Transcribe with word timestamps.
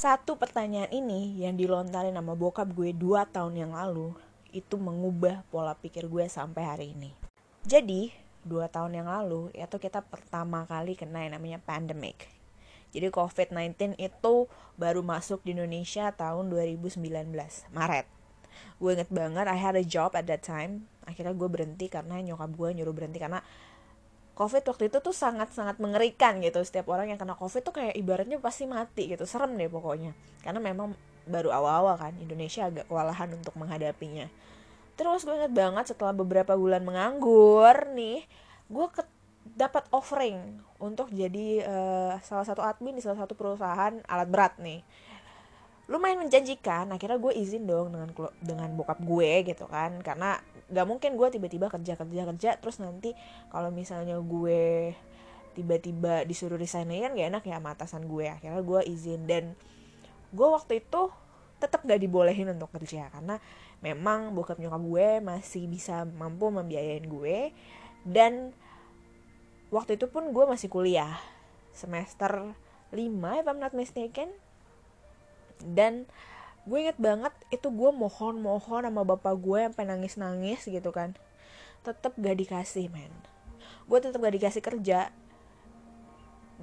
satu 0.00 0.40
pertanyaan 0.40 0.88
ini 0.96 1.44
yang 1.44 1.60
dilontarin 1.60 2.16
sama 2.16 2.32
bokap 2.32 2.72
gue 2.72 2.96
dua 2.96 3.28
tahun 3.28 3.52
yang 3.68 3.76
lalu 3.76 4.16
itu 4.48 4.80
mengubah 4.80 5.44
pola 5.52 5.76
pikir 5.76 6.08
gue 6.08 6.24
sampai 6.24 6.62
hari 6.64 6.86
ini. 6.96 7.12
Jadi, 7.68 8.08
dua 8.40 8.72
tahun 8.72 8.96
yang 8.96 9.12
lalu 9.12 9.52
itu 9.52 9.76
kita 9.76 10.00
pertama 10.00 10.64
kali 10.64 10.96
kena 10.96 11.28
yang 11.28 11.36
namanya 11.36 11.60
pandemic. 11.60 12.32
Jadi 12.96 13.12
COVID-19 13.12 14.00
itu 14.00 14.48
baru 14.80 15.04
masuk 15.04 15.44
di 15.44 15.52
Indonesia 15.52 16.08
tahun 16.16 16.48
2019, 16.48 17.04
Maret. 17.68 18.08
Gue 18.80 18.96
inget 18.96 19.12
banget, 19.12 19.52
I 19.52 19.60
had 19.60 19.76
a 19.76 19.84
job 19.84 20.16
at 20.16 20.24
that 20.32 20.40
time. 20.40 20.88
Akhirnya 21.04 21.36
gue 21.36 21.48
berhenti 21.52 21.92
karena 21.92 22.24
nyokap 22.24 22.48
gue 22.56 22.72
nyuruh 22.72 22.96
berhenti 22.96 23.20
karena 23.20 23.44
COVID 24.40 24.64
waktu 24.72 24.88
itu 24.88 24.98
tuh 25.04 25.12
sangat-sangat 25.12 25.76
mengerikan 25.76 26.40
gitu. 26.40 26.64
Setiap 26.64 26.88
orang 26.88 27.12
yang 27.12 27.20
kena 27.20 27.36
COVID 27.36 27.60
tuh 27.60 27.76
kayak 27.76 27.92
ibaratnya 27.92 28.40
pasti 28.40 28.64
mati 28.64 29.12
gitu. 29.12 29.28
Serem 29.28 29.52
deh 29.60 29.68
pokoknya. 29.68 30.16
Karena 30.40 30.64
memang 30.64 30.96
baru 31.28 31.52
awal-awal 31.52 32.00
kan 32.00 32.16
Indonesia 32.16 32.64
agak 32.64 32.88
kewalahan 32.88 33.28
untuk 33.36 33.52
menghadapinya. 33.60 34.32
Terus 34.96 35.28
gue 35.28 35.36
inget 35.36 35.52
banget 35.52 35.92
setelah 35.92 36.16
beberapa 36.16 36.56
bulan 36.56 36.80
menganggur 36.80 37.92
nih, 37.92 38.24
gue 38.72 38.86
dapat 39.60 39.84
offering 39.92 40.60
untuk 40.80 41.12
jadi 41.12 41.64
uh, 41.68 42.12
salah 42.24 42.48
satu 42.48 42.64
admin 42.64 42.96
di 42.96 43.04
salah 43.04 43.20
satu 43.20 43.36
perusahaan 43.36 44.00
alat 44.08 44.28
berat 44.28 44.56
nih 44.56 44.80
lumayan 45.90 46.22
menjanjikan 46.22 46.86
akhirnya 46.94 47.18
gue 47.18 47.34
izin 47.34 47.66
dong 47.66 47.90
dengan 47.90 48.08
dengan 48.38 48.70
bokap 48.78 49.02
gue 49.02 49.42
gitu 49.42 49.66
kan. 49.66 49.98
Karena 50.00 50.38
gak 50.70 50.86
mungkin 50.86 51.18
gue 51.18 51.28
tiba-tiba 51.34 51.66
kerja 51.66 51.98
kerja 51.98 52.22
kerja 52.30 52.50
terus 52.62 52.78
nanti 52.78 53.10
kalau 53.50 53.74
misalnya 53.74 54.14
gue 54.22 54.94
tiba-tiba 55.58 56.22
disuruh 56.22 56.54
resign 56.54 56.94
kan 56.94 57.12
gak 57.18 57.28
enak 57.34 57.42
ya 57.42 57.58
sama 57.58 57.74
atasan 57.74 58.06
gue. 58.06 58.30
Akhirnya 58.30 58.62
gue 58.62 58.80
izin. 58.86 59.26
Dan 59.26 59.58
gue 60.30 60.48
waktu 60.48 60.78
itu 60.78 61.10
tetap 61.58 61.82
gak 61.82 61.98
dibolehin 61.98 62.54
untuk 62.54 62.70
kerja 62.70 63.10
karena 63.10 63.42
memang 63.82 64.30
bokap 64.30 64.62
nyokap 64.62 64.80
gue 64.80 65.08
masih 65.20 65.66
bisa 65.66 66.06
mampu 66.06 66.54
membiayain 66.54 67.02
gue. 67.02 67.50
Dan 68.06 68.54
waktu 69.74 69.98
itu 69.98 70.06
pun 70.06 70.30
gue 70.30 70.44
masih 70.46 70.70
kuliah 70.70 71.18
semester 71.74 72.54
5 72.94 73.42
if 73.42 73.46
I'm 73.50 73.58
not 73.58 73.74
mistaken 73.74 74.30
dan 75.64 76.08
gue 76.68 76.78
inget 76.78 76.98
banget 77.00 77.32
itu 77.48 77.72
gue 77.72 77.90
mohon 77.90 78.36
mohon 78.38 78.84
sama 78.84 79.02
bapak 79.02 79.34
gue 79.40 79.60
sampai 79.72 79.84
nangis 79.88 80.14
nangis 80.20 80.60
gitu 80.68 80.90
kan. 80.92 81.16
Tetap 81.80 82.12
gak 82.20 82.36
dikasih 82.36 82.92
men. 82.92 83.12
Gue 83.88 83.98
tetap 83.98 84.20
gak 84.20 84.36
dikasih 84.36 84.60
kerja. 84.60 85.08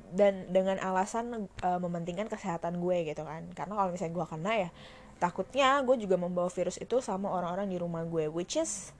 Dan 0.08 0.48
dengan 0.53 0.78
alasan 0.80 1.50
uh, 1.66 1.80
mementingkan 1.81 2.30
kesehatan 2.30 2.80
gue 2.80 3.09
gitu 3.09 3.25
kan. 3.25 3.50
Karena 3.58 3.73
kalau 3.75 3.90
misalnya 3.92 4.14
gue 4.14 4.25
kena 4.30 4.53
ya 4.56 4.70
takutnya 5.18 5.81
gue 5.81 5.98
juga 5.98 6.14
membawa 6.14 6.45
virus 6.45 6.78
itu 6.78 7.02
sama 7.02 7.34
orang-orang 7.34 7.73
di 7.73 7.81
rumah 7.81 8.06
gue 8.06 8.30
which 8.30 8.53
is 8.53 8.94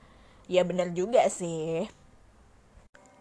ya 0.50 0.66
bener 0.66 0.90
juga 0.92 1.22
sih. 1.30 1.86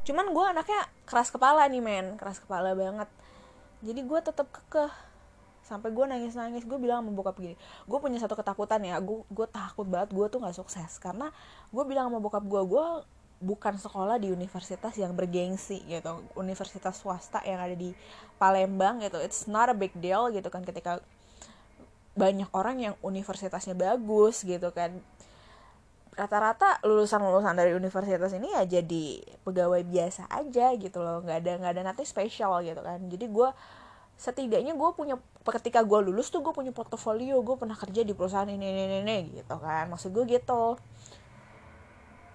Cuman 0.06 0.32
gue 0.32 0.44
anaknya 0.48 0.88
keras 1.04 1.28
kepala 1.28 1.68
nih 1.68 1.82
men. 1.84 2.16
Keras 2.16 2.40
kepala 2.40 2.72
banget. 2.72 3.10
Jadi 3.84 4.00
gue 4.00 4.20
tetap 4.24 4.48
kekeh 4.48 4.90
sampai 5.66 5.90
gue 5.90 6.04
nangis 6.06 6.38
nangis 6.38 6.62
gue 6.62 6.78
bilang 6.78 7.02
sama 7.02 7.10
bokap 7.10 7.42
gini 7.42 7.58
gue 7.90 7.98
punya 7.98 8.22
satu 8.22 8.38
ketakutan 8.38 8.78
ya 8.86 9.02
gue 9.02 9.26
gue 9.26 9.46
takut 9.50 9.82
banget 9.82 10.14
gue 10.14 10.26
tuh 10.30 10.38
nggak 10.38 10.56
sukses. 10.56 11.02
Karena 11.02 11.34
gue 11.74 11.84
bilang 11.84 12.08
sama 12.08 12.22
bokap 12.22 12.46
gue 12.46 12.62
gue 12.62 12.86
bukan 13.36 13.76
sekolah 13.76 14.16
di 14.16 14.32
universitas 14.32 14.96
yang 14.96 15.12
bergengsi 15.12 15.84
gitu. 15.84 16.24
Universitas 16.38 16.96
swasta 16.96 17.44
yang 17.44 17.60
ada 17.60 17.76
di 17.76 17.92
Palembang 18.40 19.04
gitu. 19.04 19.20
It's 19.20 19.44
not 19.50 19.68
a 19.68 19.76
big 19.76 19.92
deal 19.98 20.32
gitu 20.32 20.48
kan 20.48 20.64
ketika 20.64 21.04
banyak 22.16 22.48
orang 22.56 22.80
yang 22.80 22.94
universitasnya 23.04 23.76
bagus 23.76 24.40
gitu 24.46 24.72
kan. 24.72 24.96
Rata-rata 26.16 26.80
lulusan-lulusan 26.80 27.52
dari 27.52 27.76
universitas 27.76 28.32
ini 28.32 28.48
ya 28.56 28.64
jadi 28.64 29.20
pegawai 29.44 29.84
biasa 29.84 30.32
aja 30.32 30.72
gitu 30.80 31.04
loh. 31.04 31.20
Nggak 31.20 31.38
ada 31.44 31.52
nggak 31.60 31.72
ada 31.76 31.82
nanti 31.92 32.08
spesial 32.08 32.64
gitu 32.64 32.80
kan. 32.80 33.04
Jadi 33.04 33.28
gue 33.28 33.48
setidaknya 34.16 34.72
gue 34.72 34.90
punya 34.96 35.20
ketika 35.44 35.84
gue 35.84 36.08
lulus 36.08 36.32
tuh 36.32 36.40
gue 36.40 36.50
punya 36.56 36.72
portofolio 36.72 37.36
gue 37.44 37.56
pernah 37.60 37.76
kerja 37.76 38.00
di 38.00 38.16
perusahaan 38.16 38.48
ini 38.48 38.64
ini 38.64 39.04
ini, 39.04 39.18
gitu 39.40 39.56
kan. 39.60 39.92
Maksud 39.92 40.10
gue 40.16 40.24
gitu. 40.24 40.80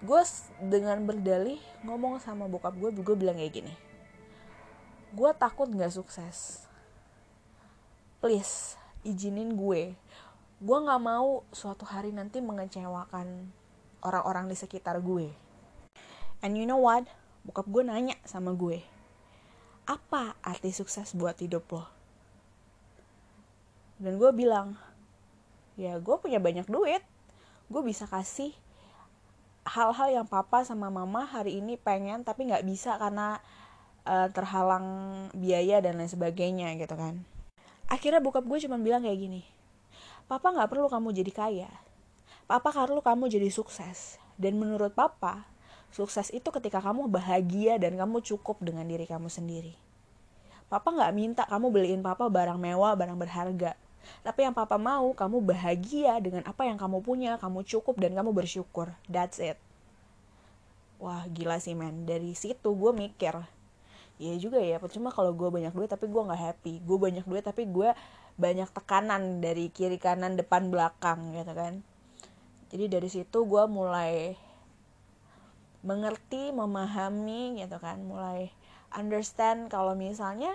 Gue 0.02 0.22
dengan 0.62 1.02
berdalih 1.02 1.58
ngomong 1.82 2.22
sama 2.22 2.46
bokap 2.46 2.78
gue 2.78 2.94
gue 2.94 3.16
bilang 3.18 3.34
kayak 3.34 3.52
gini. 3.52 3.74
Gue 5.12 5.30
takut 5.34 5.66
nggak 5.66 5.92
sukses. 5.92 6.70
Please 8.22 8.78
izinin 9.02 9.58
gue. 9.58 9.98
Gue 10.62 10.78
nggak 10.78 11.02
mau 11.02 11.42
suatu 11.50 11.82
hari 11.82 12.14
nanti 12.14 12.38
mengecewakan 12.38 13.50
orang-orang 14.06 14.46
di 14.46 14.54
sekitar 14.54 15.02
gue. 15.02 15.34
And 16.46 16.54
you 16.54 16.66
know 16.66 16.78
what? 16.78 17.10
Bokap 17.42 17.66
gue 17.66 17.82
nanya 17.82 18.14
sama 18.22 18.54
gue 18.54 18.91
apa 19.88 20.38
arti 20.44 20.70
sukses 20.70 21.14
buat 21.14 21.38
hidup 21.38 21.66
lo? 21.72 21.84
Dan 24.02 24.18
gue 24.18 24.30
bilang 24.34 24.78
ya 25.78 25.98
gue 25.98 26.16
punya 26.18 26.42
banyak 26.42 26.66
duit. 26.66 27.02
Gue 27.72 27.82
bisa 27.86 28.04
kasih 28.10 28.52
hal-hal 29.62 30.22
yang 30.22 30.26
papa 30.26 30.66
sama 30.66 30.90
mama 30.90 31.22
hari 31.22 31.62
ini 31.62 31.78
pengen 31.78 32.26
tapi 32.26 32.50
nggak 32.50 32.66
bisa 32.66 32.98
karena 32.98 33.38
uh, 34.04 34.26
terhalang 34.34 34.86
biaya 35.32 35.78
dan 35.78 35.98
lain 35.98 36.10
sebagainya 36.10 36.74
gitu 36.78 36.98
kan. 36.98 37.22
Akhirnya 37.86 38.18
bokap 38.18 38.42
gue 38.44 38.58
cuma 38.64 38.80
bilang 38.80 39.06
kayak 39.06 39.20
gini 39.20 39.42
papa 40.32 40.48
nggak 40.48 40.70
perlu 40.72 40.88
kamu 40.88 41.08
jadi 41.12 41.32
kaya. 41.32 41.70
Papa 42.48 42.72
perlu 42.72 43.04
kamu 43.04 43.28
jadi 43.28 43.52
sukses. 43.52 44.16
Dan 44.40 44.56
menurut 44.56 44.96
papa 44.96 45.44
Sukses 45.92 46.32
itu 46.32 46.48
ketika 46.48 46.80
kamu 46.80 47.06
bahagia 47.12 47.76
dan 47.76 48.00
kamu 48.00 48.24
cukup 48.24 48.58
dengan 48.64 48.88
diri 48.88 49.04
kamu 49.04 49.28
sendiri. 49.28 49.76
Papa 50.72 50.88
nggak 50.88 51.12
minta 51.12 51.42
kamu 51.44 51.68
beliin 51.68 52.00
papa 52.00 52.32
barang 52.32 52.56
mewah, 52.56 52.96
barang 52.96 53.20
berharga. 53.20 53.76
Tapi 54.24 54.40
yang 54.48 54.56
papa 54.56 54.80
mau, 54.80 55.12
kamu 55.12 55.44
bahagia 55.44 56.16
dengan 56.18 56.42
apa 56.48 56.64
yang 56.64 56.80
kamu 56.80 57.04
punya, 57.04 57.36
kamu 57.36 57.62
cukup 57.68 58.00
dan 58.00 58.16
kamu 58.16 58.32
bersyukur. 58.32 58.96
That's 59.06 59.36
it. 59.36 59.60
Wah 60.96 61.28
gila 61.28 61.60
sih 61.60 61.76
men, 61.76 62.08
dari 62.08 62.32
situ 62.32 62.72
gue 62.72 62.92
mikir, 62.96 63.36
Iya 64.22 64.38
juga 64.38 64.62
ya, 64.62 64.78
percuma 64.78 65.10
kalau 65.10 65.34
gue 65.34 65.50
banyak 65.50 65.74
duit 65.74 65.90
tapi 65.90 66.06
gue 66.06 66.22
nggak 66.22 66.40
happy. 66.40 66.74
Gue 66.86 66.94
banyak 66.94 67.26
duit 67.26 67.42
tapi 67.42 67.66
gue 67.66 67.90
banyak 68.38 68.70
tekanan 68.70 69.42
dari 69.42 69.66
kiri 69.66 69.98
kanan 69.98 70.38
depan 70.38 70.70
belakang 70.70 71.34
gitu 71.34 71.52
kan. 71.52 71.82
Jadi 72.70 72.84
dari 72.86 73.08
situ 73.10 73.38
gue 73.42 73.64
mulai 73.66 74.38
mengerti 75.82 76.54
memahami 76.54 77.62
gitu 77.62 77.76
kan. 77.78 78.00
Mulai 78.02 78.50
understand 78.94 79.68
kalau 79.68 79.94
misalnya 79.98 80.54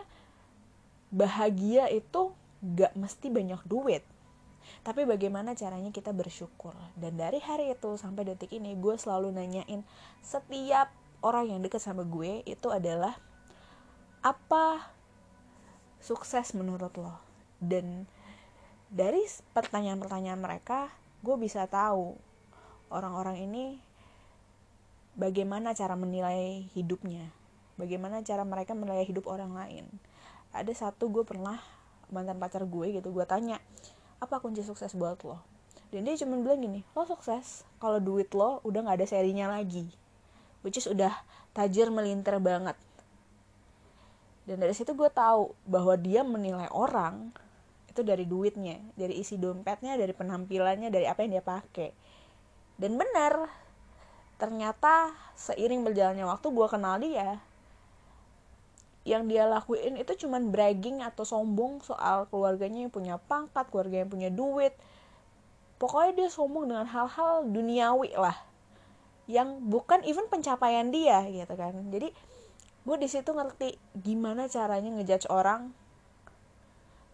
bahagia 1.12 1.88
itu 1.92 2.36
gak 2.64 2.96
mesti 2.98 3.28
banyak 3.32 3.62
duit. 3.68 4.04
Tapi 4.84 5.08
bagaimana 5.08 5.56
caranya 5.56 5.92
kita 5.96 6.12
bersyukur? 6.12 6.76
Dan 7.00 7.16
dari 7.16 7.40
hari 7.40 7.72
itu 7.72 7.96
sampai 7.96 8.28
detik 8.28 8.52
ini 8.52 8.76
gue 8.76 9.00
selalu 9.00 9.32
nanyain 9.32 9.84
setiap 10.20 10.92
orang 11.24 11.56
yang 11.56 11.60
deket 11.64 11.80
sama 11.80 12.04
gue 12.04 12.44
itu 12.44 12.68
adalah 12.68 13.16
apa 14.20 14.92
sukses 16.04 16.52
menurut 16.52 16.92
lo? 17.00 17.16
Dan 17.64 18.08
dari 18.92 19.24
pertanyaan-pertanyaan 19.56 20.40
mereka 20.40 20.92
gue 21.24 21.36
bisa 21.40 21.64
tahu 21.68 22.16
orang-orang 22.92 23.44
ini 23.48 23.87
bagaimana 25.18 25.74
cara 25.74 25.98
menilai 25.98 26.70
hidupnya 26.78 27.34
bagaimana 27.78 28.26
cara 28.26 28.42
mereka 28.44 28.74
menilai 28.74 29.06
hidup 29.06 29.30
orang 29.30 29.54
lain. 29.54 29.86
Ada 30.52 30.90
satu 30.90 31.14
gue 31.14 31.24
pernah 31.24 31.62
mantan 32.10 32.42
pacar 32.42 32.66
gue 32.66 32.98
gitu 32.98 33.14
gue 33.14 33.26
tanya 33.30 33.62
apa 34.18 34.42
kunci 34.42 34.66
sukses 34.66 34.98
buat 34.98 35.22
lo? 35.22 35.38
Dan 35.94 36.04
dia 36.04 36.20
cuma 36.20 36.36
bilang 36.42 36.60
gini 36.60 36.82
lo 36.98 37.06
sukses 37.06 37.64
kalau 37.78 38.02
duit 38.02 38.34
lo 38.34 38.60
udah 38.66 38.84
nggak 38.84 38.98
ada 39.00 39.08
serinya 39.08 39.48
lagi 39.48 39.88
which 40.66 40.82
is 40.82 40.90
udah 40.90 41.14
tajir 41.54 41.94
melintir 41.94 42.36
banget. 42.42 42.76
Dan 44.50 44.64
dari 44.64 44.74
situ 44.74 44.98
gue 44.98 45.12
tahu 45.14 45.54
bahwa 45.70 45.94
dia 45.96 46.26
menilai 46.26 46.68
orang 46.74 47.30
itu 47.92 48.02
dari 48.02 48.26
duitnya 48.26 48.82
dari 48.98 49.22
isi 49.22 49.38
dompetnya 49.38 49.96
dari 49.96 50.12
penampilannya 50.18 50.90
dari 50.90 51.06
apa 51.06 51.24
yang 51.24 51.40
dia 51.40 51.46
pakai. 51.46 51.90
Dan 52.78 52.98
benar 52.98 53.67
ternyata 54.38 55.14
seiring 55.34 55.82
berjalannya 55.82 56.26
waktu 56.26 56.48
gue 56.54 56.68
kenal 56.70 57.02
dia 57.02 57.42
yang 59.08 59.24
dia 59.32 59.48
lakuin 59.48 59.96
itu 59.96 60.28
cuman 60.28 60.52
bragging 60.52 61.00
atau 61.00 61.24
sombong 61.24 61.80
soal 61.80 62.28
keluarganya 62.28 62.84
yang 62.84 62.92
punya 62.92 63.16
pangkat, 63.16 63.64
keluarga 63.72 64.04
yang 64.04 64.12
punya 64.12 64.28
duit. 64.28 64.76
Pokoknya 65.80 66.12
dia 66.12 66.28
sombong 66.28 66.68
dengan 66.68 66.84
hal-hal 66.84 67.48
duniawi 67.48 68.12
lah. 68.20 68.36
Yang 69.32 69.64
bukan 69.64 70.04
even 70.04 70.28
pencapaian 70.28 70.92
dia 70.92 71.24
gitu 71.24 71.56
kan. 71.56 71.72
Jadi 71.88 72.12
gue 72.84 72.98
di 73.00 73.08
situ 73.08 73.32
ngerti 73.32 73.80
gimana 73.96 74.52
caranya 74.52 74.92
ngejudge 75.00 75.32
orang 75.32 75.72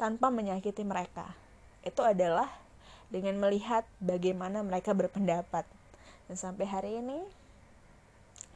tanpa 0.02 0.34
menyakiti 0.34 0.82
mereka. 0.82 1.38
Itu 1.86 2.02
adalah 2.02 2.50
dengan 3.14 3.38
melihat 3.38 3.86
bagaimana 4.02 4.66
mereka 4.66 4.98
berpendapat. 4.98 5.70
Dan 6.28 6.36
sampai 6.40 6.66
hari 6.66 6.92
ini 7.04 7.20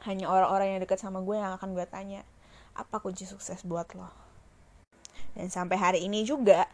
hanya 0.06 0.30
orang-orang 0.30 0.76
yang 0.76 0.80
dekat 0.80 1.02
sama 1.02 1.20
gue 1.20 1.36
yang 1.36 1.52
akan 1.58 1.74
gue 1.74 1.86
tanya, 1.90 2.22
apa 2.72 3.02
kunci 3.02 3.26
sukses 3.26 3.66
buat 3.66 3.90
lo? 3.98 4.08
Dan 5.34 5.50
sampai 5.50 5.76
hari 5.76 6.00
ini 6.06 6.22
juga 6.22 6.66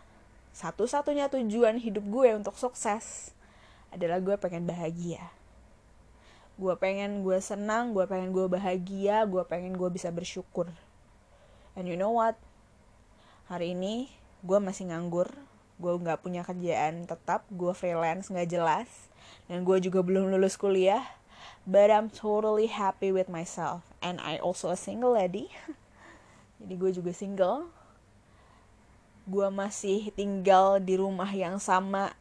satu-satunya 0.55 1.27
tujuan 1.33 1.83
hidup 1.83 2.05
gue 2.07 2.29
untuk 2.39 2.55
sukses 2.55 3.35
adalah 3.91 4.23
gue 4.23 4.37
pengen 4.39 4.69
bahagia. 4.69 5.35
Gue 6.55 6.79
pengen 6.79 7.27
gue 7.27 7.43
senang 7.43 7.91
gue 7.91 8.07
pengen 8.07 8.31
gue 8.31 8.47
bahagia 8.47 9.27
gue 9.27 9.43
pengen 9.43 9.75
gue 9.75 9.91
bisa 9.91 10.15
bersyukur. 10.15 10.71
And 11.75 11.91
you 11.91 11.99
know 11.99 12.15
what? 12.15 12.39
Hari 13.51 13.75
ini 13.75 14.07
gue 14.47 14.59
masih 14.63 14.95
nganggur 14.95 15.33
gue 15.79 15.93
nggak 15.95 16.23
punya 16.23 16.47
kerjaan 16.47 17.07
tetap 17.07 17.43
gue 17.51 17.75
freelance 17.75 18.31
nggak 18.31 18.51
jelas 18.51 18.89
dan 19.51 19.67
gue 19.67 19.77
juga 19.83 20.01
belum 20.01 20.31
lulus 20.31 20.55
kuliah 20.55 21.03
but 21.65 21.89
I'm 21.89 22.13
totally 22.13 22.69
happy 22.69 23.09
with 23.09 23.33
myself 23.33 23.89
and 24.05 24.21
I 24.21 24.37
also 24.37 24.69
a 24.69 24.79
single 24.79 25.17
lady. 25.17 25.49
Jadi 26.61 26.75
gue 26.77 26.91
juga 26.93 27.11
single. 27.17 27.69
Gue 29.25 29.49
masih 29.49 30.13
tinggal 30.13 30.77
di 30.81 31.01
rumah 31.01 31.29
yang 31.33 31.57
sama 31.57 32.13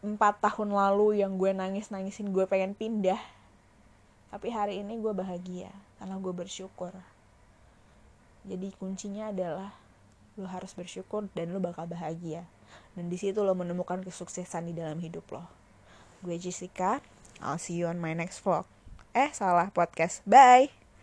empat 0.00 0.40
tahun 0.40 0.72
lalu 0.72 1.20
yang 1.20 1.36
gue 1.36 1.50
nangis 1.50 1.90
nangisin 1.90 2.30
gue 2.30 2.46
pengen 2.46 2.78
pindah. 2.78 3.18
Tapi 4.30 4.48
hari 4.54 4.78
ini 4.78 5.02
gue 5.02 5.10
bahagia 5.10 5.74
karena 5.98 6.14
gue 6.22 6.30
bersyukur. 6.30 6.94
Jadi 8.46 8.70
kuncinya 8.78 9.34
adalah 9.34 9.74
lo 10.40 10.48
harus 10.48 10.72
bersyukur 10.72 11.28
dan 11.36 11.52
lo 11.52 11.60
bakal 11.60 11.84
bahagia. 11.84 12.48
Dan 12.96 13.12
di 13.12 13.20
situ 13.20 13.44
lo 13.44 13.52
menemukan 13.52 14.00
kesuksesan 14.00 14.72
di 14.72 14.74
dalam 14.74 14.98
hidup 14.98 15.28
lo. 15.30 15.44
Gue 16.24 16.40
Jessica. 16.40 17.04
I'll 17.40 17.60
see 17.60 17.76
you 17.76 17.88
on 17.88 18.00
my 18.00 18.16
next 18.16 18.40
vlog. 18.44 18.64
Eh 19.12 19.32
salah 19.36 19.68
podcast. 19.72 20.24
Bye 20.24 20.79